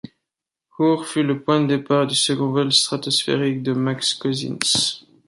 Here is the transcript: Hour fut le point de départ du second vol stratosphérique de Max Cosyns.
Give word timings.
Hour 0.79 1.05
fut 1.05 1.21
le 1.21 1.43
point 1.43 1.61
de 1.61 1.75
départ 1.77 2.07
du 2.07 2.15
second 2.15 2.47
vol 2.49 2.73
stratosphérique 2.73 3.61
de 3.61 3.73
Max 3.73 4.15
Cosyns. 4.15 5.05